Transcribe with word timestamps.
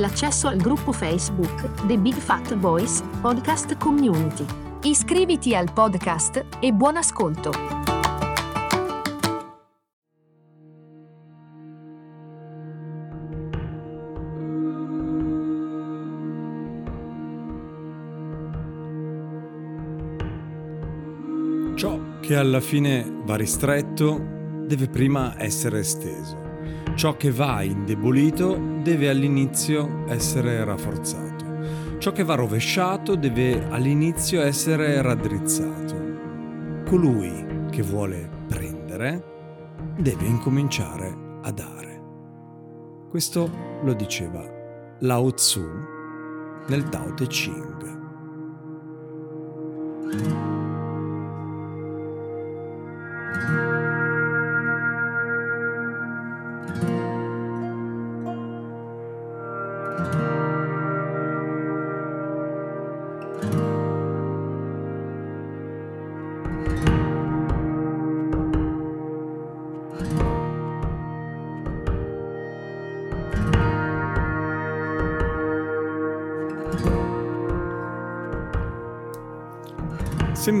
l'accesso 0.00 0.48
al 0.48 0.56
gruppo 0.56 0.92
Facebook 0.92 1.86
The 1.86 1.98
Big 1.98 2.14
Fat 2.14 2.56
Voice 2.56 3.02
Podcast 3.20 3.76
Community. 3.76 4.44
Iscriviti 4.82 5.54
al 5.54 5.70
podcast 5.72 6.44
e 6.58 6.72
buon 6.72 6.96
ascolto! 6.96 7.52
Ciò 21.74 21.98
che 22.20 22.36
alla 22.36 22.60
fine 22.60 23.22
va 23.24 23.36
ristretto 23.36 24.18
deve 24.66 24.88
prima 24.88 25.34
essere 25.38 25.80
esteso. 25.80 26.38
Ciò 26.94 27.16
che 27.16 27.30
va 27.30 27.62
indebolito 27.62 28.69
deve 28.82 29.08
all'inizio 29.08 30.04
essere 30.08 30.64
rafforzato. 30.64 31.98
Ciò 31.98 32.12
che 32.12 32.24
va 32.24 32.34
rovesciato 32.34 33.14
deve 33.14 33.66
all'inizio 33.68 34.40
essere 34.40 35.02
raddrizzato. 35.02 36.08
Colui 36.86 37.68
che 37.70 37.82
vuole 37.82 38.28
prendere 38.48 39.24
deve 39.96 40.24
incominciare 40.24 41.16
a 41.42 41.50
dare. 41.50 42.02
Questo 43.10 43.50
lo 43.82 43.92
diceva 43.92 44.42
Lao 45.00 45.32
Tzu 45.32 45.62
nel 46.68 46.88
Tao 46.88 47.12
Te 47.14 47.26
Ching. 47.26 47.98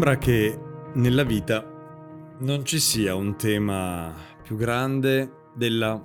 Sembra 0.00 0.16
che 0.16 0.58
nella 0.94 1.24
vita 1.24 1.62
non 2.38 2.64
ci 2.64 2.80
sia 2.80 3.14
un 3.14 3.36
tema 3.36 4.10
più 4.42 4.56
grande 4.56 5.48
della 5.54 6.00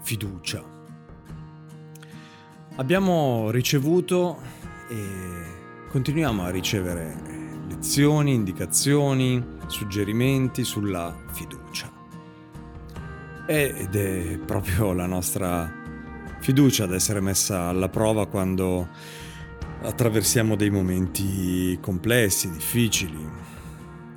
fiducia. 0.00 0.64
Abbiamo 2.76 3.50
ricevuto 3.50 4.40
e 4.88 5.86
continuiamo 5.90 6.44
a 6.44 6.48
ricevere 6.48 7.14
lezioni, 7.68 8.32
indicazioni, 8.32 9.44
suggerimenti 9.66 10.64
sulla 10.64 11.14
fiducia. 11.30 11.92
Ed 13.46 13.94
è 13.94 14.38
proprio 14.46 14.94
la 14.94 15.04
nostra 15.04 15.70
fiducia 16.40 16.84
ad 16.84 16.94
essere 16.94 17.20
messa 17.20 17.64
alla 17.64 17.90
prova 17.90 18.26
quando 18.28 18.88
attraversiamo 19.82 20.56
dei 20.56 20.70
momenti 20.70 21.78
complessi, 21.80 22.50
difficili. 22.50 23.28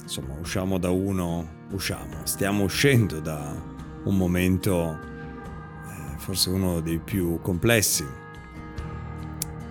Insomma, 0.01 0.35
usciamo 0.39 0.77
da 0.77 0.89
uno, 0.89 1.47
usciamo, 1.71 2.21
stiamo 2.23 2.63
uscendo 2.63 3.19
da 3.19 3.55
un 4.03 4.17
momento 4.17 4.97
eh, 4.97 6.17
forse 6.17 6.49
uno 6.49 6.79
dei 6.79 6.99
più 6.99 7.39
complessi 7.41 8.05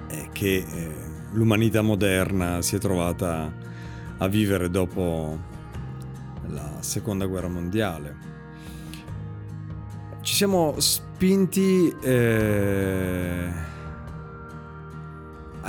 eh, 0.09 0.29
che 0.33 0.57
eh, 0.57 0.95
l'umanità 1.33 1.83
moderna 1.83 2.63
si 2.63 2.77
è 2.77 2.79
trovata 2.79 3.53
a 4.19 4.29
vivere 4.29 4.71
dopo 4.71 5.39
la 6.49 6.77
seconda 6.81 7.27
guerra 7.27 7.49
mondiale. 7.49 8.27
Ci 10.21 10.35
siamo 10.35 10.75
spinti 10.79 11.95
eh, 12.01 13.51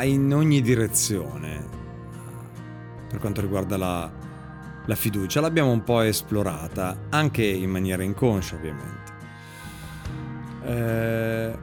in 0.04 0.34
ogni 0.34 0.62
direzione 0.62 1.78
per 3.10 3.20
quanto 3.20 3.42
riguarda 3.42 3.76
la, 3.76 4.10
la 4.86 4.96
fiducia. 4.96 5.42
L'abbiamo 5.42 5.72
un 5.72 5.84
po' 5.84 6.02
esplorata, 6.02 6.96
anche 7.10 7.44
in 7.44 7.70
maniera 7.70 8.04
inconscia 8.04 8.56
ovviamente. 8.56 9.14
Eh, 10.64 11.58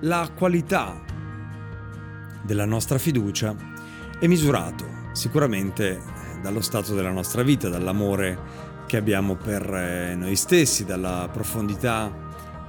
la 0.00 0.30
qualità 0.34 1.00
della 2.42 2.64
nostra 2.64 2.98
fiducia 2.98 3.54
è 4.18 4.26
misurato 4.26 4.84
sicuramente 5.12 6.00
dallo 6.42 6.60
stato 6.60 6.94
della 6.94 7.10
nostra 7.10 7.42
vita, 7.42 7.68
dall'amore 7.68 8.64
che 8.86 8.96
abbiamo 8.96 9.34
per 9.34 9.62
eh, 9.72 10.14
noi 10.14 10.36
stessi, 10.36 10.84
dalla 10.84 11.28
profondità 11.32 12.12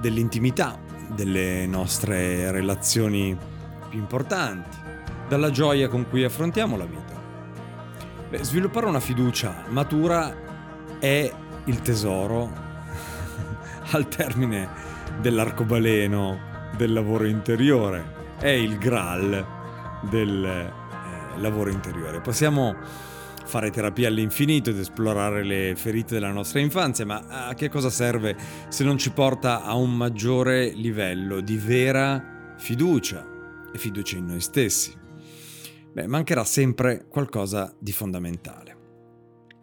dell'intimità 0.00 0.78
delle 1.14 1.66
nostre 1.66 2.50
relazioni 2.50 3.36
più 3.88 3.98
importanti, 3.98 4.76
dalla 5.28 5.50
gioia 5.50 5.88
con 5.88 6.08
cui 6.08 6.24
affrontiamo 6.24 6.76
la 6.76 6.84
vita. 6.84 7.16
Beh, 8.28 8.44
sviluppare 8.44 8.86
una 8.86 9.00
fiducia 9.00 9.64
matura 9.68 10.34
è 10.98 11.32
il 11.64 11.80
tesoro 11.80 12.50
al 13.92 14.08
termine 14.08 14.68
dell'arcobaleno 15.20 16.38
del 16.76 16.92
lavoro 16.92 17.26
interiore, 17.26 18.36
è 18.38 18.48
il 18.48 18.78
graal 18.78 19.46
del 20.02 20.44
eh, 20.44 21.40
lavoro 21.40 21.70
interiore. 21.70 22.20
Possiamo 22.20 22.76
fare 23.48 23.70
terapia 23.70 24.08
all'infinito 24.08 24.68
ed 24.68 24.78
esplorare 24.78 25.42
le 25.42 25.72
ferite 25.74 26.14
della 26.14 26.30
nostra 26.30 26.60
infanzia, 26.60 27.06
ma 27.06 27.46
a 27.46 27.54
che 27.54 27.70
cosa 27.70 27.88
serve 27.88 28.36
se 28.68 28.84
non 28.84 28.98
ci 28.98 29.10
porta 29.10 29.64
a 29.64 29.74
un 29.74 29.96
maggiore 29.96 30.68
livello 30.68 31.40
di 31.40 31.56
vera 31.56 32.54
fiducia 32.58 33.26
e 33.72 33.78
fiducia 33.78 34.18
in 34.18 34.26
noi 34.26 34.40
stessi? 34.40 34.94
Beh, 35.94 36.06
mancherà 36.06 36.44
sempre 36.44 37.06
qualcosa 37.08 37.74
di 37.78 37.90
fondamentale. 37.90 38.76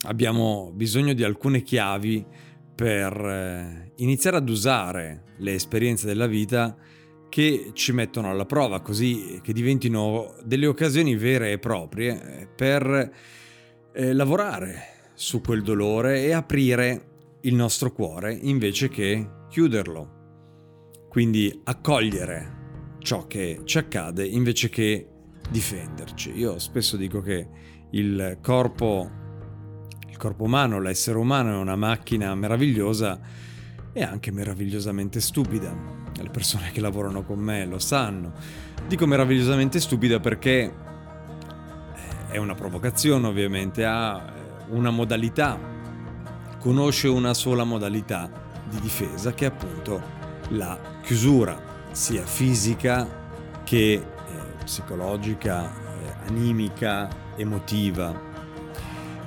Abbiamo 0.07 0.71
bisogno 0.73 1.13
di 1.13 1.23
alcune 1.23 1.61
chiavi 1.61 2.25
per 2.73 3.13
eh, 3.13 3.91
iniziare 3.97 4.37
ad 4.37 4.49
usare 4.49 5.25
le 5.37 5.53
esperienze 5.53 6.07
della 6.07 6.27
vita 6.27 6.75
che 7.29 7.69
ci 7.73 7.91
mettono 7.91 8.31
alla 8.31 8.45
prova, 8.45 8.81
così 8.81 9.39
che 9.43 9.53
diventino 9.53 10.33
delle 10.43 10.65
occasioni 10.65 11.15
vere 11.15 11.51
e 11.51 11.59
proprie 11.59 12.39
eh, 12.41 12.47
per 12.47 13.13
eh, 13.95 14.11
lavorare 14.13 15.11
su 15.13 15.39
quel 15.39 15.63
dolore 15.63 16.25
e 16.25 16.33
aprire 16.33 17.37
il 17.41 17.55
nostro 17.55 17.93
cuore 17.93 18.33
invece 18.33 18.89
che 18.89 19.27
chiuderlo. 19.49 21.03
Quindi 21.07 21.61
accogliere 21.63 22.97
ciò 22.99 23.25
che 23.25 23.61
ci 23.63 23.77
accade 23.77 24.25
invece 24.25 24.67
che 24.67 25.07
difenderci. 25.49 26.31
Io 26.31 26.59
spesso 26.59 26.97
dico 26.97 27.21
che 27.21 27.47
il 27.91 28.39
corpo, 28.41 29.09
il 30.09 30.17
corpo 30.17 30.43
umano, 30.43 30.81
l'essere 30.81 31.17
umano 31.17 31.53
è 31.53 31.57
una 31.57 31.77
macchina 31.77 32.35
meravigliosa 32.35 33.17
e 33.93 34.03
anche 34.03 34.31
meravigliosamente 34.31 35.21
stupida. 35.21 35.73
Le 36.21 36.29
persone 36.29 36.71
che 36.71 36.81
lavorano 36.81 37.23
con 37.23 37.39
me 37.39 37.65
lo 37.65 37.79
sanno. 37.79 38.33
Dico 38.87 39.05
meravigliosamente 39.05 39.79
stupida 39.79 40.19
perché 40.19 40.73
è 42.27 42.37
una 42.37 42.55
provocazione 42.55 43.27
ovviamente, 43.27 43.85
ha 43.85 44.17
eh, 44.17 44.63
una 44.69 44.89
modalità, 44.89 45.57
conosce 46.59 47.07
una 47.07 47.33
sola 47.33 47.63
modalità 47.63 48.29
di 48.69 48.79
difesa 48.79 49.33
che 49.33 49.45
è 49.45 49.47
appunto 49.49 50.01
la 50.49 50.77
chiusura, 51.01 51.89
sia 51.91 52.25
fisica 52.25 53.07
che 53.63 53.93
eh, 53.93 54.03
psicologica, 54.63 55.65
eh, 55.65 56.27
animica, 56.27 57.07
emotiva. 57.35 58.13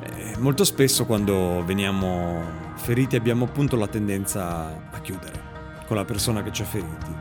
Eh, 0.02 0.36
molto 0.38 0.64
spesso 0.64 1.06
quando 1.06 1.62
veniamo 1.64 2.42
feriti 2.76 3.16
abbiamo 3.16 3.44
appunto 3.44 3.76
la 3.76 3.88
tendenza 3.88 4.88
a 4.90 5.00
chiudere 5.00 5.46
con 5.86 5.96
la 5.96 6.04
persona 6.04 6.42
che 6.42 6.52
ci 6.52 6.62
ha 6.62 6.66
feriti, 6.66 7.14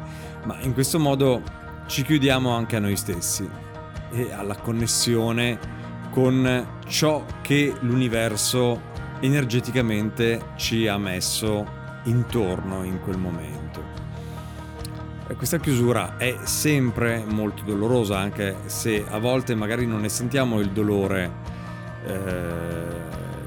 ma 0.43 0.57
in 0.61 0.73
questo 0.73 0.99
modo 0.99 1.41
ci 1.87 2.03
chiudiamo 2.03 2.49
anche 2.53 2.75
a 2.75 2.79
noi 2.79 2.97
stessi 2.97 3.66
e 4.11 4.31
alla 4.31 4.55
connessione 4.55 5.59
con 6.11 6.79
ciò 6.87 7.25
che 7.41 7.73
l'universo 7.81 8.81
energeticamente 9.19 10.53
ci 10.55 10.87
ha 10.87 10.97
messo 10.97 11.65
intorno 12.03 12.83
in 12.83 12.99
quel 13.01 13.17
momento. 13.17 13.95
Questa 15.35 15.59
chiusura 15.59 16.17
è 16.17 16.37
sempre 16.43 17.23
molto 17.27 17.63
dolorosa, 17.63 18.17
anche 18.17 18.55
se 18.65 19.05
a 19.07 19.19
volte 19.19 19.55
magari 19.55 19.85
non 19.85 20.01
ne 20.01 20.09
sentiamo 20.09 20.59
il 20.59 20.71
dolore 20.71 21.31
eh, 22.05 22.85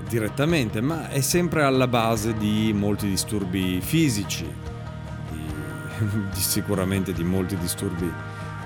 direttamente, 0.06 0.80
ma 0.82 1.08
è 1.08 1.20
sempre 1.20 1.62
alla 1.62 1.88
base 1.88 2.34
di 2.34 2.72
molti 2.74 3.08
disturbi 3.08 3.80
fisici, 3.80 4.44
di, 5.30 5.42
di 6.32 6.40
sicuramente 6.40 7.12
di 7.12 7.24
molti 7.24 7.56
disturbi 7.56 8.12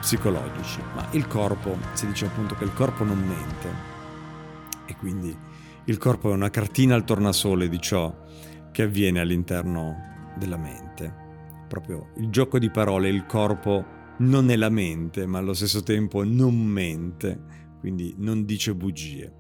psicologici. 0.05 0.81
Ma 0.95 1.09
il 1.12 1.27
corpo, 1.27 1.79
si 1.95 2.06
dice 2.06 2.27
appunto 2.27 2.55
che 2.55 2.65
il 2.65 2.75
corpo 2.75 3.05
non 3.05 3.19
mente 3.27 3.93
e 4.85 4.95
quindi 4.97 5.35
il 5.87 5.97
corpo 5.97 6.31
è 6.31 6.35
una 6.35 6.51
cartina 6.51 6.95
al 6.95 7.05
tornasole 7.05 7.71
di 7.71 7.81
ciò 7.81 8.15
che 8.71 8.83
avviene 8.83 9.21
all'interno 9.21 10.35
della 10.37 10.59
mente. 10.59 11.23
Proprio 11.69 12.11
il 12.19 12.29
gioco 12.29 12.59
di 12.59 12.71
parole, 12.71 13.09
il 13.09 13.25
corpo 13.25 14.03
non 14.19 14.51
è 14.51 14.56
la 14.56 14.69
mente, 14.69 15.25
ma 15.25 15.39
allo 15.39 15.55
stesso 15.55 15.83
tempo 15.83 16.23
non 16.23 16.55
mente, 16.55 17.41
quindi 17.81 18.15
non 18.19 18.45
dice 18.45 18.75
bugie. 18.75 19.33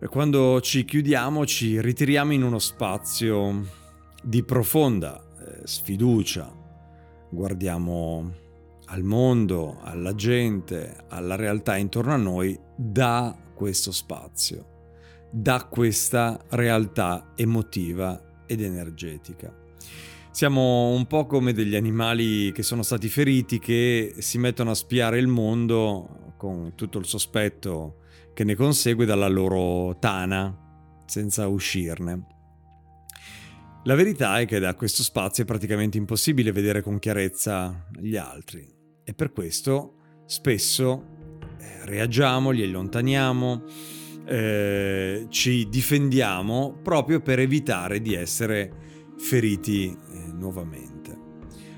E 0.00 0.06
quando 0.08 0.60
ci 0.60 0.84
chiudiamo 0.84 1.46
ci 1.46 1.80
ritiriamo 1.80 2.32
in 2.32 2.42
uno 2.42 2.58
spazio 2.58 3.64
di 4.24 4.42
profonda 4.42 5.20
eh, 5.20 5.66
sfiducia, 5.66 6.52
guardiamo 7.30 8.48
al 8.90 9.02
mondo, 9.04 9.78
alla 9.82 10.14
gente, 10.14 11.04
alla 11.08 11.36
realtà 11.36 11.76
intorno 11.76 12.12
a 12.12 12.16
noi 12.16 12.58
da 12.76 13.36
questo 13.54 13.92
spazio, 13.92 15.28
da 15.30 15.66
questa 15.66 16.44
realtà 16.50 17.32
emotiva 17.36 18.42
ed 18.46 18.62
energetica. 18.62 19.54
Siamo 20.32 20.90
un 20.90 21.06
po' 21.06 21.26
come 21.26 21.52
degli 21.52 21.76
animali 21.76 22.50
che 22.52 22.62
sono 22.62 22.82
stati 22.82 23.08
feriti 23.08 23.58
che 23.58 24.14
si 24.18 24.38
mettono 24.38 24.70
a 24.70 24.74
spiare 24.74 25.18
il 25.18 25.28
mondo 25.28 26.34
con 26.36 26.72
tutto 26.74 26.98
il 26.98 27.06
sospetto 27.06 27.98
che 28.34 28.42
ne 28.42 28.54
consegue 28.56 29.06
dalla 29.06 29.28
loro 29.28 29.98
tana 29.98 30.56
senza 31.06 31.46
uscirne. 31.46 32.26
La 33.84 33.94
verità 33.94 34.40
è 34.40 34.46
che 34.46 34.58
da 34.58 34.74
questo 34.74 35.02
spazio 35.02 35.44
è 35.44 35.46
praticamente 35.46 35.96
impossibile 35.96 36.52
vedere 36.52 36.82
con 36.82 36.98
chiarezza 36.98 37.86
gli 37.98 38.16
altri 38.16 38.78
e 39.04 39.14
per 39.14 39.32
questo 39.32 39.94
spesso 40.26 41.04
eh, 41.58 41.86
reagiamo, 41.86 42.50
li 42.50 42.62
allontaniamo, 42.62 43.64
eh, 44.26 45.26
ci 45.28 45.68
difendiamo 45.68 46.78
proprio 46.82 47.20
per 47.20 47.40
evitare 47.40 48.00
di 48.00 48.14
essere 48.14 48.72
feriti 49.18 49.88
eh, 49.88 50.32
nuovamente. 50.32 51.18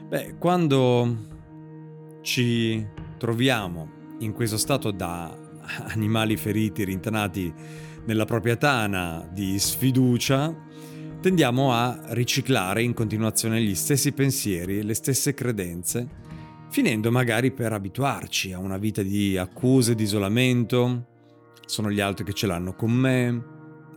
Beh, 0.08 0.36
quando 0.38 1.28
ci 2.20 2.86
troviamo 3.16 4.16
in 4.18 4.32
questo 4.32 4.56
stato 4.58 4.90
da 4.90 5.34
animali 5.88 6.36
feriti, 6.36 6.84
rintanati 6.84 7.52
nella 8.04 8.24
propria 8.24 8.56
tana 8.56 9.26
di 9.32 9.58
sfiducia, 9.58 10.54
tendiamo 11.20 11.72
a 11.72 12.00
riciclare 12.08 12.82
in 12.82 12.94
continuazione 12.94 13.62
gli 13.62 13.74
stessi 13.74 14.12
pensieri, 14.12 14.82
le 14.82 14.94
stesse 14.94 15.34
credenze, 15.34 16.08
finendo 16.72 17.10
magari 17.10 17.52
per 17.52 17.74
abituarci 17.74 18.54
a 18.54 18.58
una 18.58 18.78
vita 18.78 19.02
di 19.02 19.36
accuse, 19.36 19.94
di 19.94 20.04
isolamento, 20.04 21.06
sono 21.66 21.90
gli 21.90 22.00
altri 22.00 22.24
che 22.24 22.32
ce 22.32 22.46
l'hanno 22.46 22.74
con 22.74 22.90
me, 22.90 23.44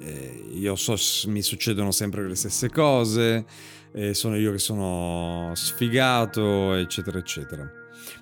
eh, 0.02 0.50
io 0.52 0.76
so 0.76 0.98
mi 1.30 1.42
succedono 1.42 1.92
sempre 1.92 2.28
le 2.28 2.36
stesse 2.36 2.70
cose, 2.70 3.46
eh, 3.94 4.14
sono 4.14 4.36
io 4.36 4.52
che 4.52 4.58
sono 4.58 5.54
sfigato, 5.56 6.74
eccetera, 6.74 7.18
eccetera. 7.18 7.66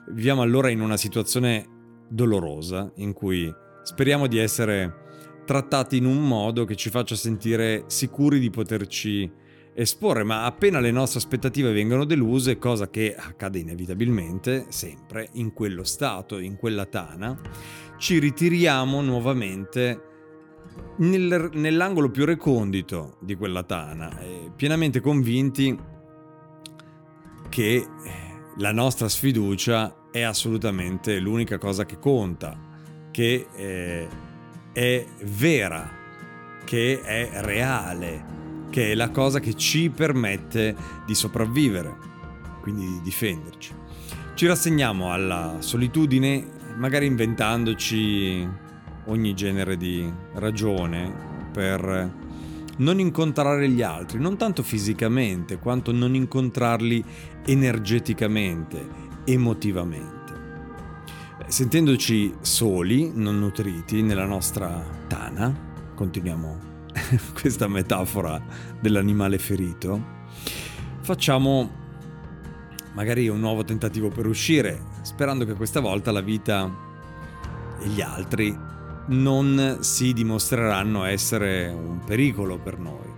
Viviamo 0.09 0.43
allora 0.43 0.69
in 0.69 0.81
una 0.81 0.97
situazione 0.97 2.05
dolorosa 2.07 2.91
in 2.97 3.11
cui 3.11 3.51
speriamo 3.81 4.27
di 4.27 4.37
essere 4.37 5.01
trattati 5.47 5.97
in 5.97 6.05
un 6.05 6.27
modo 6.27 6.63
che 6.65 6.75
ci 6.75 6.91
faccia 6.91 7.15
sentire 7.15 7.85
sicuri 7.87 8.37
di 8.37 8.51
poterci 8.51 9.31
esporre, 9.75 10.23
ma 10.23 10.45
appena 10.45 10.79
le 10.79 10.91
nostre 10.91 11.19
aspettative 11.19 11.71
vengono 11.71 12.05
deluse, 12.05 12.57
cosa 12.57 12.89
che 12.89 13.15
accade 13.15 13.59
inevitabilmente 13.59 14.65
sempre 14.69 15.29
in 15.33 15.53
quello 15.53 15.83
stato, 15.83 16.39
in 16.39 16.55
quella 16.55 16.85
tana, 16.85 17.39
ci 17.97 18.19
ritiriamo 18.19 19.01
nuovamente 19.01 20.01
nel, 20.97 21.49
nell'angolo 21.53 22.09
più 22.09 22.25
recondito 22.25 23.17
di 23.19 23.35
quella 23.35 23.63
tana, 23.63 24.19
eh, 24.19 24.51
pienamente 24.55 24.99
convinti 24.99 25.77
che 27.49 27.87
la 28.57 28.71
nostra 28.71 29.07
sfiducia 29.09 30.09
è 30.11 30.21
assolutamente 30.21 31.19
l'unica 31.19 31.57
cosa 31.57 31.85
che 31.85 31.97
conta, 31.97 32.57
che 33.11 33.47
eh, 33.55 34.07
è 34.71 35.05
vera, 35.23 35.89
che 36.63 37.01
è 37.01 37.29
reale, 37.41 38.42
che 38.73 38.91
è 38.91 38.95
la 38.95 39.11
cosa 39.11 39.39
che 39.39 39.53
ci 39.53 39.91
permette 39.91 40.75
di 41.05 41.13
sopravvivere, 41.13 41.95
quindi 42.59 42.87
di 42.87 43.01
difenderci. 43.03 43.71
Ci 44.33 44.47
rassegniamo 44.47 45.13
alla 45.13 45.57
solitudine, 45.59 46.43
magari 46.77 47.05
inventandoci 47.05 48.49
ogni 49.05 49.35
genere 49.35 49.77
di 49.77 50.11
ragione 50.33 51.13
per 51.51 52.11
non 52.77 52.99
incontrare 52.99 53.69
gli 53.69 53.83
altri, 53.83 54.17
non 54.17 54.37
tanto 54.37 54.63
fisicamente 54.63 55.59
quanto 55.59 55.91
non 55.91 56.15
incontrarli 56.15 57.05
energeticamente 57.45 58.83
emotivamente. 59.25 60.33
Sentendoci 61.45 62.33
soli, 62.41 63.11
non 63.13 63.37
nutriti 63.37 64.01
nella 64.01 64.25
nostra 64.25 64.83
tana, 65.07 65.55
continuiamo 65.93 66.72
questa 67.39 67.67
metafora 67.67 68.41
dell'animale 68.79 69.37
ferito, 69.37 70.21
facciamo 71.01 71.81
magari 72.93 73.27
un 73.27 73.39
nuovo 73.39 73.63
tentativo 73.63 74.09
per 74.09 74.27
uscire, 74.27 74.81
sperando 75.01 75.45
che 75.45 75.53
questa 75.53 75.79
volta 75.79 76.11
la 76.11 76.21
vita 76.21 76.71
e 77.81 77.87
gli 77.87 78.01
altri 78.01 78.57
non 79.07 79.77
si 79.81 80.13
dimostreranno 80.13 81.03
essere 81.03 81.67
un 81.67 81.99
pericolo 82.05 82.57
per 82.57 82.77
noi. 82.79 83.11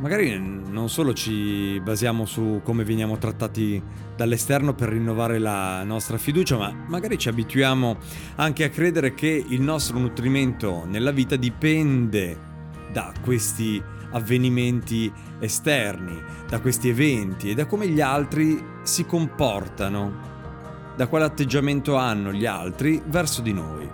Magari 0.00 0.36
non 0.38 0.88
solo 0.88 1.14
ci 1.14 1.80
basiamo 1.80 2.26
su 2.26 2.60
come 2.64 2.82
veniamo 2.82 3.16
trattati 3.16 3.80
dall'esterno 4.16 4.74
per 4.74 4.88
rinnovare 4.88 5.38
la 5.38 5.84
nostra 5.84 6.18
fiducia, 6.18 6.56
ma 6.56 6.74
magari 6.88 7.16
ci 7.16 7.28
abituiamo 7.28 7.96
anche 8.36 8.64
a 8.64 8.70
credere 8.70 9.14
che 9.14 9.44
il 9.48 9.60
nostro 9.60 9.98
nutrimento 9.98 10.84
nella 10.84 11.12
vita 11.12 11.36
dipende 11.36 12.52
da 12.94 13.12
questi 13.20 13.82
avvenimenti 14.12 15.12
esterni, 15.40 16.22
da 16.48 16.60
questi 16.60 16.88
eventi 16.88 17.50
e 17.50 17.54
da 17.54 17.66
come 17.66 17.88
gli 17.88 18.00
altri 18.00 18.64
si 18.84 19.04
comportano, 19.04 20.92
da 20.96 21.08
quale 21.08 21.24
atteggiamento 21.24 21.96
hanno 21.96 22.32
gli 22.32 22.46
altri 22.46 23.02
verso 23.04 23.42
di 23.42 23.52
noi. 23.52 23.90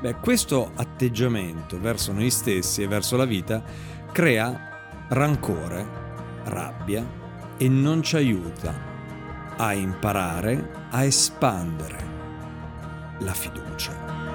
Beh, 0.00 0.14
questo 0.20 0.70
atteggiamento 0.76 1.80
verso 1.80 2.12
noi 2.12 2.30
stessi 2.30 2.82
e 2.82 2.86
verso 2.86 3.16
la 3.16 3.24
vita 3.24 3.64
crea 4.12 5.06
rancore, 5.08 5.84
rabbia 6.44 7.04
e 7.56 7.68
non 7.68 8.02
ci 8.02 8.14
aiuta 8.14 8.72
a 9.56 9.72
imparare 9.72 10.86
a 10.90 11.02
espandere 11.02 12.14
la 13.18 13.32
fiducia. 13.32 14.25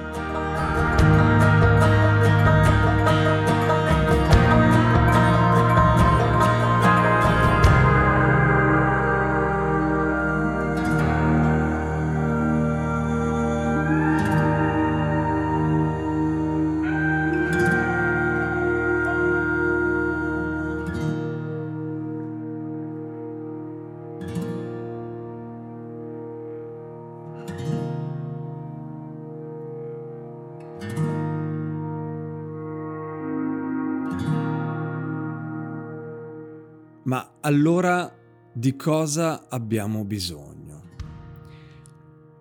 Ma 37.04 37.38
allora 37.42 38.14
di 38.54 38.76
cosa 38.76 39.48
abbiamo 39.50 40.04
bisogno? 40.06 40.82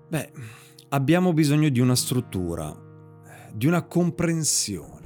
Beh, 0.08 0.32
abbiamo 0.88 1.32
bisogno 1.32 1.68
di 1.68 1.80
una 1.80 1.94
struttura, 1.94 2.74
di 3.52 3.66
una 3.66 3.82
comprensione. 3.82 4.98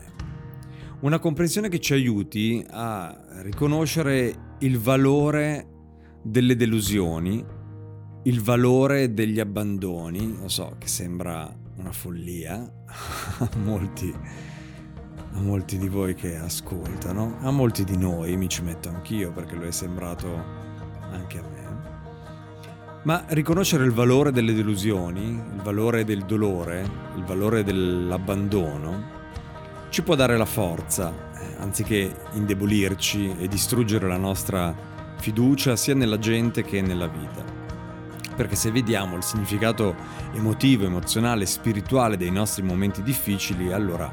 Una 1.01 1.19
comprensione 1.19 1.69
che 1.69 1.81
ci 1.81 1.93
aiuti 1.93 2.65
a 2.71 3.43
riconoscere 3.43 4.57
il 4.61 4.79
valore 4.79 5.69
delle 6.23 6.57
delusioni, 6.57 7.45
il 8.23 8.41
valore 8.41 9.13
degli 9.13 9.39
abbandoni. 9.39 10.39
Lo 10.39 10.49
so 10.49 10.77
che 10.79 10.89
sembra 10.89 11.55
una 11.77 11.93
follia 11.93 12.73
molti, 13.63 14.15
a 15.35 15.41
molti 15.41 15.79
di 15.79 15.89
voi 15.89 16.15
che 16.15 16.37
ascoltano, 16.37 17.39
a 17.41 17.51
molti 17.51 17.85
di 17.85 17.97
noi, 17.97 18.37
mi 18.37 18.49
ci 18.49 18.63
metto 18.63 18.89
anch'io 18.89 19.33
perché 19.33 19.57
lo 19.57 19.67
è 19.67 19.73
sembrato 19.73 20.43
anche 21.11 21.39
a 21.39 21.43
me. 21.43 21.53
Ma 23.03 23.25
riconoscere 23.29 23.85
il 23.85 23.93
valore 23.93 24.31
delle 24.31 24.55
delusioni, 24.55 25.23
il 25.23 25.61
valore 25.63 26.05
del 26.05 26.25
dolore, 26.25 26.89
il 27.17 27.25
valore 27.25 27.65
dell'abbandono, 27.65 29.13
ci 29.91 30.03
può 30.03 30.15
dare 30.15 30.37
la 30.37 30.47
forza, 30.47 31.13
eh, 31.35 31.57
anziché 31.59 32.15
indebolirci 32.33 33.37
e 33.39 33.49
distruggere 33.49 34.09
la 34.09 34.17
nostra 34.17 34.75
fiducia 35.19 35.77
sia 35.77 35.95
nella 35.95 36.19
gente 36.19 36.63
che 36.63 36.81
nella 36.81 37.09
vita. 37.09 37.45
Perché 38.37 38.57
se 38.57 38.71
vediamo 38.71 39.17
il 39.17 39.23
significato 39.23 39.95
emotivo, 40.33 40.87
emozionale, 40.87 41.45
spirituale 41.45 42.17
dei 42.17 42.31
nostri 42.31 42.63
momenti 42.63 43.03
difficili, 43.03 43.73
allora 43.73 44.11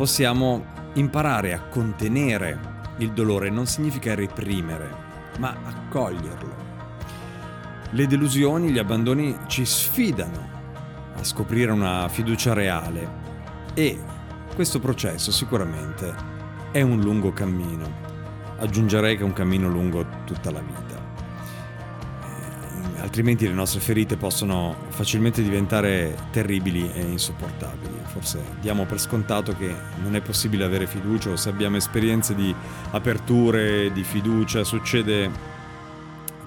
possiamo 0.00 0.64
imparare 0.94 1.52
a 1.52 1.60
contenere 1.60 2.58
il 3.00 3.12
dolore. 3.12 3.50
Non 3.50 3.66
significa 3.66 4.14
reprimere, 4.14 4.88
ma 5.36 5.54
accoglierlo. 5.62 6.54
Le 7.90 8.06
delusioni, 8.06 8.70
gli 8.70 8.78
abbandoni 8.78 9.36
ci 9.46 9.66
sfidano 9.66 10.48
a 11.16 11.22
scoprire 11.22 11.70
una 11.70 12.08
fiducia 12.08 12.54
reale 12.54 13.08
e 13.74 13.98
questo 14.54 14.80
processo 14.80 15.30
sicuramente 15.30 16.14
è 16.72 16.80
un 16.80 17.00
lungo 17.00 17.34
cammino. 17.34 17.92
Aggiungerei 18.56 19.18
che 19.18 19.22
è 19.22 19.26
un 19.26 19.34
cammino 19.34 19.68
lungo 19.68 20.06
tutta 20.24 20.50
la 20.50 20.60
vita. 20.60 20.89
Altrimenti 23.00 23.46
le 23.46 23.54
nostre 23.54 23.80
ferite 23.80 24.16
possono 24.16 24.76
facilmente 24.88 25.42
diventare 25.42 26.16
terribili 26.30 26.90
e 26.92 27.00
insopportabili. 27.00 27.94
Forse 28.04 28.40
diamo 28.60 28.84
per 28.84 29.00
scontato 29.00 29.56
che 29.56 29.74
non 30.02 30.14
è 30.14 30.20
possibile 30.20 30.64
avere 30.64 30.86
fiducia 30.86 31.30
o 31.30 31.36
se 31.36 31.48
abbiamo 31.48 31.76
esperienze 31.76 32.34
di 32.34 32.54
aperture, 32.90 33.90
di 33.92 34.04
fiducia, 34.04 34.64
succede 34.64 35.30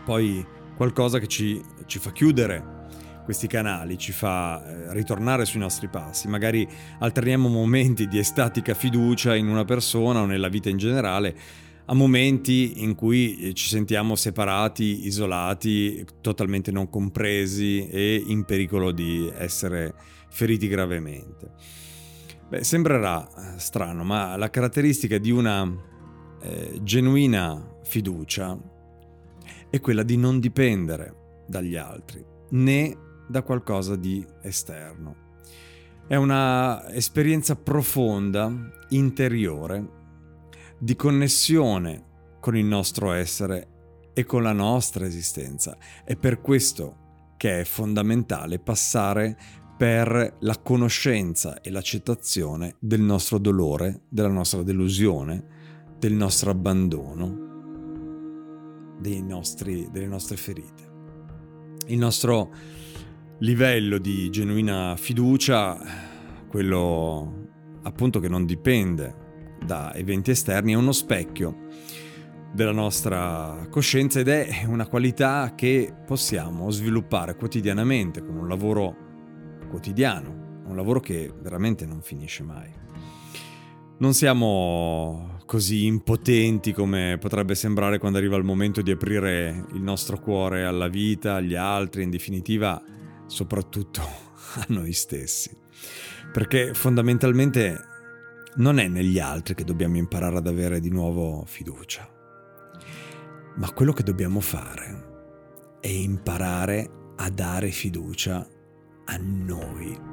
poi 0.06 0.46
qualcosa 0.76 1.20
che 1.20 1.28
ci, 1.28 1.62
ci 1.86 2.00
fa 2.00 2.12
chiudere 2.12 2.82
questi 3.24 3.48
canali, 3.48 3.98
ci 3.98 4.12
fa 4.12 4.64
eh, 4.66 4.94
ritornare 4.94 5.46
sui 5.46 5.60
nostri 5.60 5.88
passi. 5.88 6.28
Magari 6.28 6.68
alterniamo 7.00 7.48
momenti 7.48 8.08
di 8.08 8.20
estatica 8.20 8.74
fiducia 8.74 9.36
in 9.36 9.48
una 9.48 9.66
persona 9.66 10.22
o 10.22 10.26
nella 10.26 10.50
vita 10.50 10.70
in 10.70 10.78
generale 10.78 11.36
a 11.86 11.94
momenti 11.94 12.82
in 12.84 12.96
cui 12.96 13.38
eh, 13.38 13.54
ci 13.54 13.68
sentiamo 13.68 14.16
separati, 14.16 15.06
isolati, 15.06 16.06
totalmente 16.22 16.72
non 16.72 16.90
compresi 16.90 17.88
e 17.90 18.24
in 18.26 18.46
pericolo 18.46 18.92
di 18.92 19.32
essere 19.38 19.94
feriti 20.30 20.68
gravemente. 20.68 21.52
Beh, 22.48 22.64
sembrerà 22.64 23.28
eh, 23.28 23.60
strano, 23.60 24.04
ma 24.04 24.36
la 24.38 24.50
caratteristica 24.50 25.18
di 25.18 25.32
una 25.32 25.70
eh, 26.42 26.80
genuina 26.82 27.78
fiducia 27.84 28.58
è 29.70 29.80
quella 29.80 30.04
di 30.04 30.18
non 30.18 30.40
dipendere 30.40 31.44
dagli 31.48 31.76
altri 31.76 32.24
né 32.52 32.96
da 33.28 33.42
qualcosa 33.42 33.96
di 33.96 34.26
esterno. 34.42 35.22
È 36.08 36.16
una 36.16 36.92
esperienza 36.94 37.56
profonda, 37.56 38.52
interiore, 38.90 40.03
di 40.84 40.98
connessione 40.98 42.12
con 42.42 42.58
il 42.58 42.66
nostro 42.66 43.14
essere 43.14 44.10
e 44.14 44.26
con 44.26 44.44
la 44.44 44.52
nostra 44.52 45.06
esistenza. 45.06 45.78
È 46.04 46.18
per 46.18 46.42
questo 46.42 47.32
che 47.38 47.62
è 47.62 47.64
fondamentale 47.64 48.60
passare 48.60 49.38
per 49.78 50.36
la 50.42 50.58
conoscenza 50.62 51.62
e 51.62 51.72
l'accettazione 51.72 52.76
del 52.80 53.00
nostro 53.00 53.38
dolore, 53.38 54.02
della 54.10 54.28
nostra 54.28 54.62
delusione, 54.62 55.96
del 55.98 56.12
nostro 56.12 56.52
abbandono, 56.52 57.40
nostri, 59.22 59.88
delle 59.90 60.08
nostre 60.08 60.36
ferite. 60.36 60.92
Il 61.88 61.98
nostro 61.98 62.52
livello 63.40 64.00
di 64.00 64.30
genuina 64.30 64.98
fiducia, 64.98 65.80
quello 66.50 67.48
appunto 67.84 68.20
che 68.20 68.28
non 68.28 68.46
dipende 68.46 69.23
da 69.66 69.94
eventi 69.94 70.32
esterni, 70.32 70.74
è 70.74 70.76
uno 70.76 70.92
specchio 70.92 71.68
della 72.54 72.72
nostra 72.72 73.68
coscienza 73.70 74.20
ed 74.20 74.28
è 74.28 74.64
una 74.68 74.88
qualità 74.88 75.54
che 75.56 75.92
possiamo 76.06 76.70
sviluppare 76.70 77.36
quotidianamente 77.36 78.24
con 78.24 78.38
un 78.38 78.48
lavoro 78.48 78.96
quotidiano, 79.70 80.62
un 80.68 80.76
lavoro 80.76 81.00
che 81.00 81.34
veramente 81.42 81.86
non 81.86 82.02
finisce 82.02 82.44
mai. 82.44 82.70
Non 83.98 84.14
siamo 84.14 85.40
così 85.46 85.86
impotenti 85.86 86.74
come 86.74 87.18
potrebbe 87.20 87.56
sembrare 87.56 87.98
quando 87.98 88.18
arriva 88.18 88.38
il 88.38 88.44
momento 88.44 88.82
di 88.82 88.92
aprire 88.92 89.66
il 89.74 89.82
nostro 89.82 90.20
cuore 90.20 90.64
alla 90.64 90.88
vita, 90.88 91.36
agli 91.36 91.56
altri, 91.56 92.04
in 92.04 92.10
definitiva 92.10 92.82
soprattutto 93.26 94.02
a 94.56 94.66
noi 94.68 94.94
stessi. 94.94 95.56
Perché 96.32 96.74
fondamentalmente 96.74 97.93
non 98.56 98.80
è 98.80 98.88
negli 98.88 99.20
altri 99.20 99.56
che 99.56 99.64
dobbiamo 99.64 99.98
imparare 99.98 100.38
ad 100.38 100.48
avere 100.48 100.80
di 100.80 100.90
nuovo 100.90 101.44
fiducia, 101.46 102.08
ma 103.56 103.72
quello 103.72 103.94
che 103.94 104.04
dobbiamo 104.04 104.40
fare 104.40 105.12
è 105.80 105.88
imparare 105.88 106.90
a 107.16 107.30
dare 107.30 107.70
fiducia 107.70 108.48
a 109.06 109.18
noi. 109.18 110.12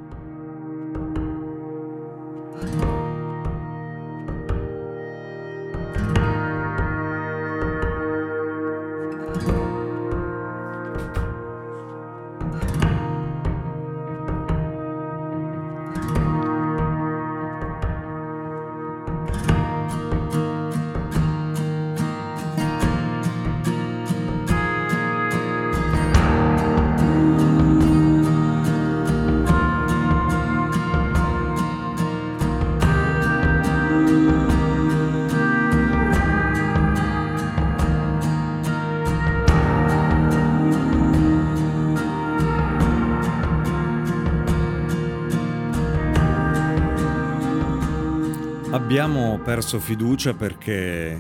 Abbiamo 48.91 49.39
perso 49.39 49.79
fiducia 49.79 50.35
perché 50.35 51.17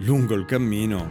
lungo 0.00 0.34
il 0.34 0.44
cammino 0.44 1.10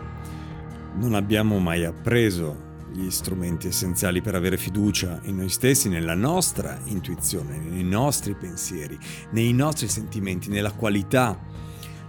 non 0.94 1.16
abbiamo 1.16 1.58
mai 1.58 1.86
appreso 1.86 2.84
gli 2.94 3.10
strumenti 3.10 3.66
essenziali 3.66 4.22
per 4.22 4.36
avere 4.36 4.58
fiducia 4.58 5.20
in 5.24 5.38
noi 5.38 5.50
stessi, 5.50 5.90
nella 5.90 6.14
nostra 6.14 6.78
intuizione, 6.84 7.58
nei 7.58 7.84
nostri 7.84 8.36
pensieri, 8.36 8.96
nei 9.32 9.52
nostri 9.54 9.88
sentimenti, 9.88 10.50
nella 10.50 10.72
qualità 10.72 11.36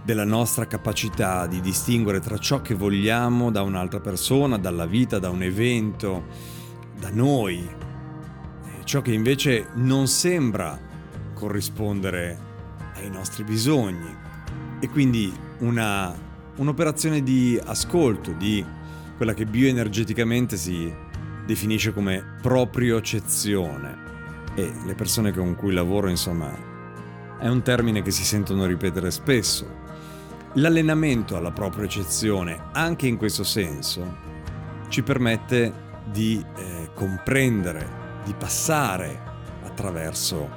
della 0.03 0.23
nostra 0.23 0.67
capacità 0.67 1.47
di 1.47 1.59
distinguere 1.59 2.19
tra 2.19 2.37
ciò 2.37 2.61
che 2.61 2.75
vogliamo 2.75 3.49
da 3.49 3.63
un'altra 3.63 3.99
persona, 3.99 4.59
dalla 4.59 4.85
vita, 4.85 5.17
da 5.17 5.31
un 5.31 5.41
evento, 5.41 6.27
da 6.95 7.09
noi, 7.09 7.67
ciò 8.83 9.01
che 9.01 9.13
invece 9.13 9.69
non 9.77 10.05
sembra 10.05 10.79
corrispondere 11.33 12.48
ai 12.99 13.09
nostri 13.09 13.43
bisogni. 13.43 14.15
E 14.79 14.89
quindi 14.89 15.33
una, 15.59 16.13
un'operazione 16.55 17.21
di 17.23 17.59
ascolto, 17.63 18.31
di 18.31 18.65
quella 19.17 19.33
che 19.33 19.45
bioenergeticamente 19.45 20.55
si 20.55 20.93
definisce 21.45 21.93
come 21.93 22.37
propriocezione 22.41 24.07
e 24.55 24.71
le 24.85 24.95
persone 24.95 25.33
con 25.33 25.55
cui 25.55 25.73
lavoro 25.73 26.09
insomma 26.09 26.67
è 27.39 27.47
un 27.47 27.61
termine 27.61 28.01
che 28.01 28.11
si 28.11 28.23
sentono 28.23 28.65
ripetere 28.65 29.11
spesso. 29.11 29.77
L'allenamento 30.53 31.37
alla 31.37 31.51
propria 31.51 31.85
eccezione, 31.85 32.59
anche 32.73 33.07
in 33.07 33.17
questo 33.17 33.43
senso, 33.43 34.17
ci 34.89 35.03
permette 35.03 35.87
di 36.11 36.43
eh, 36.57 36.89
comprendere, 36.93 37.87
di 38.25 38.33
passare 38.33 39.21
attraverso 39.63 40.49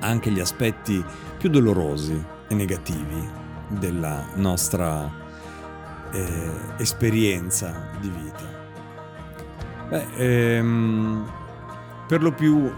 anche 0.00 0.30
gli 0.30 0.40
aspetti 0.40 1.02
più 1.46 1.60
dolorosi 1.60 2.24
e 2.48 2.54
negativi 2.56 3.24
della 3.68 4.30
nostra 4.34 5.08
eh, 6.12 6.50
esperienza 6.78 7.90
di 8.00 8.08
vita. 8.08 8.54
Beh, 9.88 10.06
ehm, 10.16 11.32
per 12.08 12.22
lo 12.22 12.32
più 12.32 12.68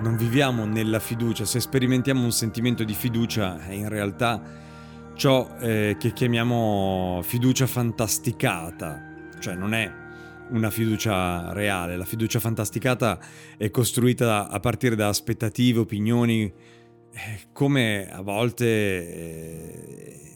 non 0.00 0.16
viviamo 0.16 0.64
nella 0.64 0.98
fiducia, 0.98 1.44
se 1.44 1.60
sperimentiamo 1.60 2.24
un 2.24 2.32
sentimento 2.32 2.82
di 2.82 2.92
fiducia 2.94 3.64
è 3.66 3.72
in 3.72 3.88
realtà 3.88 4.42
ciò 5.14 5.56
eh, 5.60 5.96
che 5.96 6.12
chiamiamo 6.12 7.20
fiducia 7.22 7.68
fantasticata, 7.68 9.00
cioè 9.38 9.54
non 9.54 9.74
è 9.74 9.90
una 10.48 10.70
fiducia 10.70 11.52
reale, 11.52 11.96
la 11.96 12.04
fiducia 12.04 12.40
fantasticata 12.40 13.20
è 13.56 13.70
costruita 13.70 14.48
a 14.48 14.58
partire 14.58 14.96
da 14.96 15.06
aspettative, 15.06 15.78
opinioni, 15.78 16.42
eh, 16.42 16.81
come 17.52 18.10
a 18.10 18.22
volte 18.22 18.66
eh, 18.66 20.34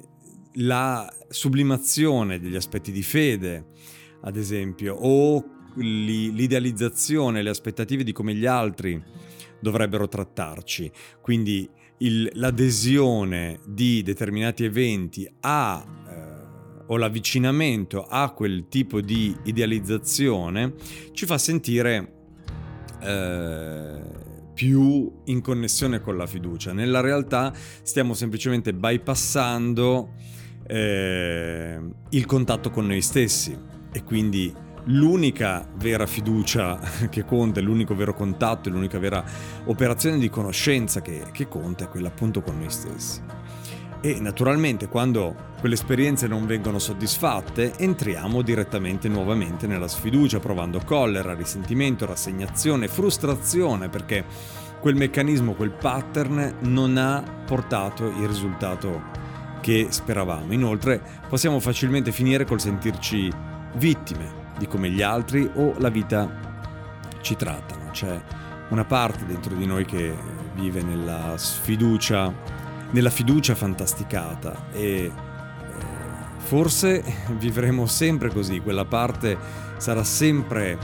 la 0.54 1.12
sublimazione 1.28 2.38
degli 2.38 2.56
aspetti 2.56 2.92
di 2.92 3.02
fede, 3.02 3.66
ad 4.23 4.37
esempio, 4.37 4.95
o 4.95 5.45
l'idealizzazione, 5.76 7.42
le 7.42 7.50
aspettative 7.50 8.02
di 8.02 8.12
come 8.12 8.35
gli 8.35 8.47
altri 8.47 9.02
dovrebbero 9.61 10.09
trattarci. 10.09 10.90
Quindi 11.21 11.68
il, 11.99 12.30
l'adesione 12.35 13.61
di 13.66 14.02
determinati 14.02 14.64
eventi 14.64 15.28
a, 15.40 15.85
eh, 16.09 16.85
o 16.87 16.97
l'avvicinamento 16.97 18.06
a 18.06 18.30
quel 18.33 18.68
tipo 18.68 19.00
di 19.00 19.35
idealizzazione 19.45 20.75
ci 21.12 21.26
fa 21.26 21.38
sentire 21.38 22.12
eh, 23.00 24.25
più 24.57 25.13
in 25.25 25.43
connessione 25.43 26.01
con 26.01 26.17
la 26.17 26.27
fiducia. 26.27 26.73
Nella 26.73 27.03
realtà 27.03 27.53
stiamo 27.83 28.15
semplicemente 28.15 28.73
bypassando 28.73 30.15
eh, 30.67 31.79
il 32.09 32.25
contatto 32.25 32.71
con 32.71 32.87
noi 32.87 33.03
stessi 33.03 33.55
e 33.93 34.03
quindi 34.03 34.51
l'unica 34.85 35.69
vera 35.77 36.07
fiducia 36.07 36.79
che 37.11 37.27
conta, 37.27 37.61
l'unico 37.61 37.95
vero 37.95 38.15
contatto, 38.15 38.71
l'unica 38.71 38.99
vera 38.99 39.23
operazione 39.67 40.19
di 40.19 40.31
conoscenza 40.31 41.03
che, 41.03 41.25
che 41.33 41.49
conta 41.49 41.85
è 41.85 41.89
quella 41.89 42.09
appunto 42.09 42.41
con 42.41 42.59
noi 42.59 42.71
stessi. 42.71 43.21
E 44.00 44.21
naturalmente 44.21 44.88
quando 44.88 45.35
quelle 45.59 45.75
esperienze 45.75 46.26
non 46.26 46.47
vengono 46.47 46.79
soddisfatte 46.79 47.73
entriamo 47.76 48.43
direttamente 48.43 49.09
nuovamente 49.09 49.67
nella 49.67 49.88
sfiducia 49.88 50.38
provando 50.38 50.81
collera, 50.85 51.35
risentimento, 51.35 52.07
rassegnazione, 52.07 52.88
frustrazione 52.88 53.88
perché 53.88 54.25
quel 54.81 54.95
meccanismo, 54.95 55.55
quel 55.55 55.73
pattern 55.73 56.59
non 56.61 56.97
ha 56.97 57.23
portato 57.45 58.07
il 58.07 58.29
risultato 58.29 59.03
che 59.61 59.88
speravamo. 59.91 60.53
Inoltre 60.53 61.00
possiamo 61.29 61.59
facilmente 61.59 62.12
finire 62.12 62.45
col 62.45 62.61
sentirci 62.61 63.33
vittime 63.75 64.45
di 64.59 64.67
come 64.69 64.91
gli 64.91 65.03
altri 65.03 65.50
o 65.55 65.75
la 65.79 65.88
vita 65.88 66.55
ci 67.21 67.35
trattano. 67.35 67.91
C'è 67.91 68.21
una 68.69 68.85
parte 68.85 69.26
dentro 69.26 69.55
di 69.55 69.67
noi 69.67 69.85
che 69.85 70.15
vive 70.55 70.83
nella 70.83 71.37
sfiducia, 71.37 72.33
nella 72.90 73.11
fiducia 73.11 73.55
fantasticata 73.55 74.69
e 74.73 74.83
eh, 74.83 75.12
forse 76.38 77.02
vivremo 77.38 77.87
sempre 77.87 78.31
così, 78.31 78.61
quella 78.61 78.85
parte 78.85 79.37
sarà 79.77 80.05
sempre 80.05 80.79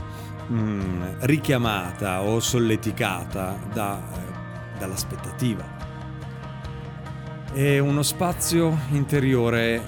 mm, 0.51 1.03
richiamata 1.21 2.21
o 2.21 2.39
solleticata 2.39 3.57
da, 3.71 3.99
eh, 3.99 4.77
dall'aspettativa. 4.79 5.81
È 7.51 7.77
uno 7.79 8.01
spazio 8.01 8.77
interiore 8.89 9.81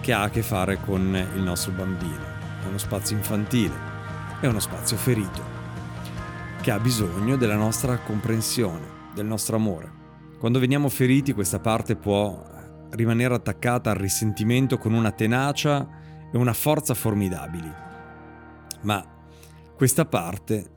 che 0.00 0.12
ha 0.12 0.22
a 0.22 0.30
che 0.30 0.42
fare 0.42 0.78
con 0.84 1.28
il 1.34 1.42
nostro 1.42 1.72
bambino 1.72 2.34
è 2.66 2.68
uno 2.68 2.78
spazio 2.78 3.16
infantile, 3.16 3.74
è 4.40 4.46
uno 4.46 4.58
spazio 4.58 4.96
ferito, 4.96 5.42
che 6.60 6.70
ha 6.72 6.78
bisogno 6.80 7.36
della 7.36 7.54
nostra 7.54 7.96
comprensione, 7.98 8.94
del 9.14 9.26
nostro 9.26 9.56
amore. 9.56 10.04
Quando 10.38 10.58
veniamo 10.58 10.88
feriti 10.90 11.32
questa 11.32 11.60
parte 11.60 11.96
può 11.96 12.44
rimanere 12.90 13.34
attaccata 13.34 13.90
al 13.90 13.96
risentimento 13.96 14.76
con 14.76 14.92
una 14.92 15.10
tenacia 15.10 15.88
e 16.30 16.36
una 16.36 16.52
forza 16.52 16.92
formidabili. 16.92 17.72
Ma 18.82 19.04
questa 19.74 20.04
parte 20.04 20.70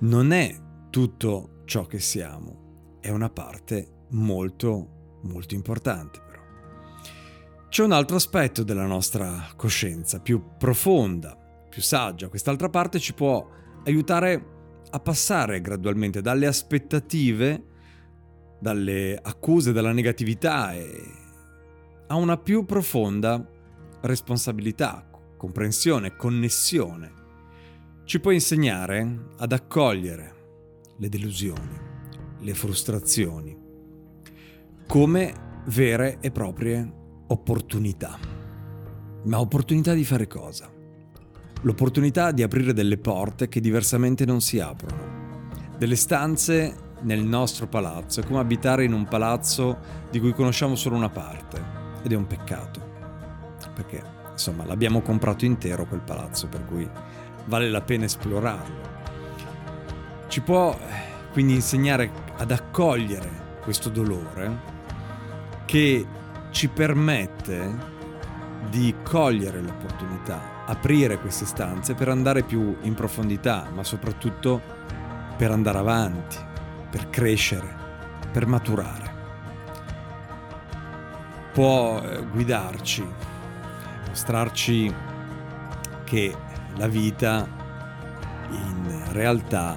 non 0.00 0.32
è 0.32 0.54
tutto 0.90 1.62
ciò 1.64 1.86
che 1.86 2.00
siamo, 2.00 2.98
è 3.00 3.10
una 3.10 3.30
parte 3.30 4.06
molto, 4.10 5.20
molto 5.22 5.54
importante. 5.54 6.22
C'è 7.68 7.82
un 7.82 7.92
altro 7.92 8.16
aspetto 8.16 8.62
della 8.62 8.86
nostra 8.86 9.48
coscienza, 9.56 10.20
più 10.20 10.42
profonda, 10.58 11.36
più 11.68 11.82
saggia. 11.82 12.28
Quest'altra 12.28 12.68
parte 12.68 12.98
ci 12.98 13.14
può 13.14 13.48
aiutare 13.84 14.52
a 14.90 15.00
passare 15.00 15.60
gradualmente 15.60 16.20
dalle 16.20 16.46
aspettative, 16.46 17.64
dalle 18.58 19.18
accuse, 19.20 19.72
dalla 19.72 19.92
negatività 19.92 20.72
e 20.72 21.02
a 22.06 22.14
una 22.16 22.36
più 22.36 22.64
profonda 22.64 23.44
responsabilità, 24.02 25.08
comprensione, 25.36 26.16
connessione. 26.16 27.12
Ci 28.04 28.20
può 28.20 28.30
insegnare 28.30 29.30
ad 29.38 29.52
accogliere 29.52 30.34
le 30.98 31.08
delusioni, 31.08 31.78
le 32.40 32.54
frustrazioni, 32.54 33.56
come 34.86 35.62
vere 35.66 36.18
e 36.20 36.30
proprie 36.30 36.92
opportunità. 37.26 38.18
Ma 39.24 39.40
opportunità 39.40 39.94
di 39.94 40.04
fare 40.04 40.26
cosa? 40.26 40.70
L'opportunità 41.62 42.30
di 42.30 42.42
aprire 42.42 42.74
delle 42.74 42.98
porte 42.98 43.48
che 43.48 43.60
diversamente 43.60 44.26
non 44.26 44.42
si 44.42 44.60
aprono. 44.60 45.22
Delle 45.78 45.96
stanze 45.96 46.83
nel 47.04 47.22
nostro 47.22 47.66
palazzo. 47.66 48.20
È 48.20 48.24
come 48.24 48.40
abitare 48.40 48.84
in 48.84 48.92
un 48.92 49.04
palazzo 49.04 49.78
di 50.10 50.20
cui 50.20 50.32
conosciamo 50.32 50.74
solo 50.74 50.96
una 50.96 51.08
parte. 51.08 51.62
Ed 52.02 52.12
è 52.12 52.16
un 52.16 52.26
peccato. 52.26 52.92
Perché, 53.74 54.02
insomma, 54.30 54.64
l'abbiamo 54.64 55.00
comprato 55.00 55.44
intero 55.44 55.86
quel 55.86 56.00
palazzo, 56.00 56.48
per 56.48 56.64
cui 56.64 56.88
vale 57.46 57.70
la 57.70 57.80
pena 57.80 58.04
esplorarlo. 58.04 58.92
Ci 60.28 60.40
può 60.40 60.72
eh, 60.72 61.32
quindi 61.32 61.54
insegnare 61.54 62.10
ad 62.36 62.50
accogliere 62.50 63.42
questo 63.62 63.88
dolore 63.88 64.72
che 65.64 66.06
ci 66.50 66.68
permette 66.68 67.92
di 68.70 68.94
cogliere 69.02 69.60
l'opportunità, 69.60 70.64
aprire 70.66 71.18
queste 71.18 71.44
stanze 71.44 71.94
per 71.94 72.08
andare 72.08 72.42
più 72.42 72.76
in 72.82 72.94
profondità, 72.94 73.68
ma 73.72 73.84
soprattutto 73.84 74.60
per 75.36 75.50
andare 75.50 75.78
avanti, 75.78 76.36
per 76.94 77.10
crescere, 77.10 77.74
per 78.30 78.46
maturare. 78.46 79.12
Può 81.52 82.00
eh, 82.00 82.24
guidarci, 82.26 83.04
mostrarci 84.06 84.94
che 86.04 86.36
la 86.76 86.86
vita 86.86 87.48
in 88.50 89.02
realtà 89.10 89.76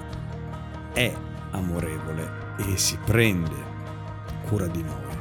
è 0.93 1.11
amorevole 1.49 2.55
e 2.57 2.77
si 2.77 2.99
prende 3.03 3.65
cura 4.47 4.67
di 4.67 4.83
noi. 4.83 5.17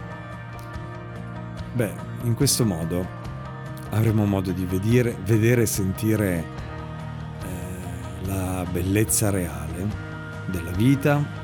Beh, 1.72 1.94
in 2.24 2.34
questo 2.34 2.66
modo 2.66 3.06
avremo 3.88 4.26
modo 4.26 4.52
di 4.52 4.66
vedere, 4.66 5.16
vedere 5.24 5.62
e 5.62 5.66
sentire 5.66 6.44
eh, 7.42 8.26
la 8.26 8.66
bellezza 8.70 9.30
reale 9.30 9.88
della 10.50 10.72
vita, 10.72 11.35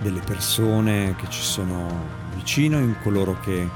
delle 0.00 0.20
persone 0.20 1.14
che 1.16 1.28
ci 1.28 1.42
sono 1.42 1.86
vicino, 2.34 2.78
in 2.78 2.96
coloro 3.02 3.38
che 3.40 3.68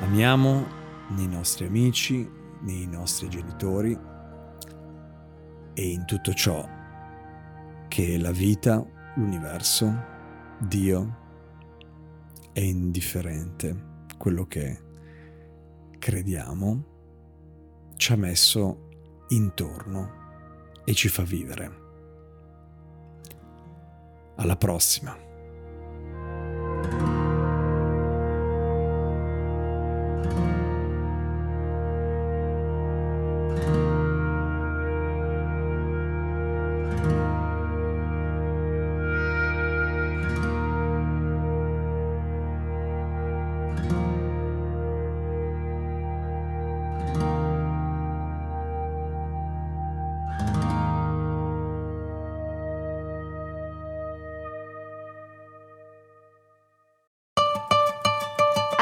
amiamo, 0.00 0.74
nei 1.08 1.28
nostri 1.28 1.66
amici, 1.66 2.28
nei 2.60 2.86
nostri 2.86 3.28
genitori 3.28 3.96
e 5.74 5.88
in 5.90 6.04
tutto 6.04 6.32
ciò 6.32 6.66
che 7.88 8.18
la 8.18 8.32
vita, 8.32 8.84
l'universo, 9.14 10.14
Dio 10.58 11.24
è 12.52 12.60
indifferente, 12.60 14.04
quello 14.16 14.46
che 14.46 14.82
crediamo 15.98 16.94
ci 17.96 18.12
ha 18.12 18.16
messo 18.16 18.88
intorno 19.28 20.24
e 20.84 20.94
ci 20.94 21.08
fa 21.08 21.22
vivere. 21.22 21.84
Alla 24.36 24.56
prossima. 24.56 25.25